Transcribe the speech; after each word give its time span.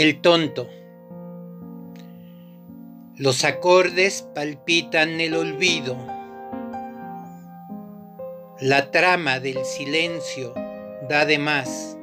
El 0.00 0.22
tonto. 0.22 0.66
Los 3.16 3.44
acordes 3.44 4.26
palpitan 4.34 5.20
el 5.20 5.34
olvido. 5.34 5.94
La 8.60 8.90
trama 8.92 9.40
del 9.40 9.62
silencio 9.66 10.54
da 11.06 11.26
de 11.26 11.38
más. 11.38 11.98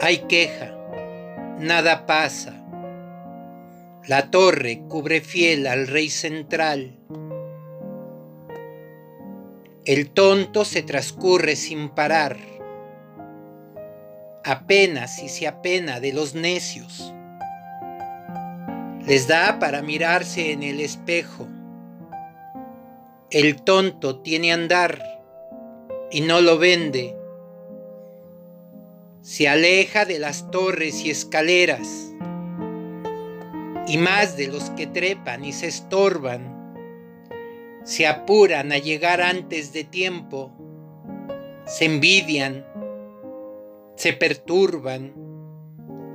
Hay 0.00 0.18
queja, 0.28 0.72
nada 1.58 2.06
pasa. 2.06 2.64
La 4.06 4.30
torre 4.30 4.84
cubre 4.88 5.20
fiel 5.20 5.66
al 5.66 5.88
rey 5.88 6.10
central. 6.10 6.96
El 9.84 10.10
tonto 10.10 10.64
se 10.64 10.84
transcurre 10.84 11.56
sin 11.56 11.88
parar 11.88 12.57
apenas 14.48 15.16
si 15.16 15.28
se 15.28 15.46
apena 15.46 16.00
de 16.00 16.12
los 16.12 16.34
necios. 16.34 17.12
Les 19.06 19.28
da 19.28 19.58
para 19.58 19.82
mirarse 19.82 20.52
en 20.52 20.62
el 20.62 20.80
espejo. 20.80 21.46
El 23.30 23.62
tonto 23.62 24.20
tiene 24.20 24.52
andar 24.52 25.02
y 26.10 26.22
no 26.22 26.40
lo 26.40 26.58
vende. 26.58 27.14
Se 29.20 29.48
aleja 29.48 30.06
de 30.06 30.18
las 30.18 30.50
torres 30.50 31.04
y 31.04 31.10
escaleras 31.10 32.12
y 33.86 33.98
más 33.98 34.36
de 34.38 34.48
los 34.48 34.70
que 34.70 34.86
trepan 34.86 35.44
y 35.44 35.52
se 35.52 35.66
estorban. 35.66 36.56
Se 37.84 38.06
apuran 38.06 38.72
a 38.72 38.78
llegar 38.78 39.20
antes 39.20 39.72
de 39.72 39.84
tiempo, 39.84 40.52
se 41.66 41.84
envidian 41.84 42.66
se 43.98 44.12
perturban, 44.12 45.12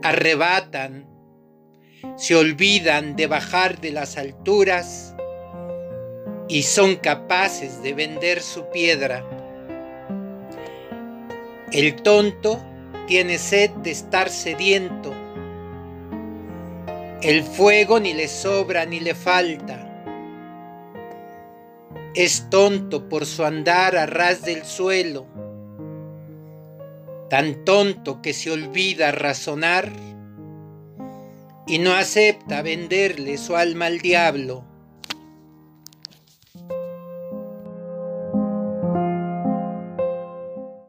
arrebatan, 0.04 1.06
se 2.16 2.34
olvidan 2.34 3.18
de 3.18 3.28
bajar 3.28 3.82
de 3.82 3.92
las 3.92 4.18
alturas 4.18 5.14
y 6.48 6.64
son 6.64 6.96
capaces 6.96 7.84
de 7.84 7.94
vender 7.94 8.42
su 8.42 8.70
piedra. 8.70 9.26
El 11.74 11.96
tonto 12.02 12.64
tiene 13.06 13.38
sed 13.38 13.72
de 13.72 13.92
estar 13.92 14.30
sediento. 14.30 15.14
El 17.22 17.44
fuego 17.44 18.00
ni 18.00 18.14
le 18.14 18.30
sobra 18.30 18.86
ni 18.86 19.02
le 19.02 19.14
falta. 19.14 19.90
Es 22.16 22.50
tonto 22.50 23.10
por 23.10 23.26
su 23.26 23.44
andar 23.44 23.98
a 23.98 24.06
ras 24.06 24.42
del 24.44 24.64
suelo 24.64 25.33
tan 27.34 27.66
tonto 27.66 28.22
que 28.22 28.32
se 28.32 28.52
olvida 28.52 29.12
razonar 29.12 29.92
y 31.66 31.80
no 31.80 31.96
acepta 31.96 32.62
venderle 32.62 33.40
su 33.40 33.56
alma 33.56 33.88
al 33.88 34.02
diablo 34.02 34.64